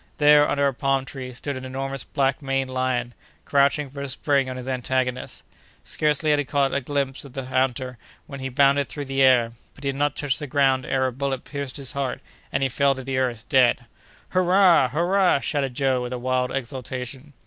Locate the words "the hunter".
7.33-7.99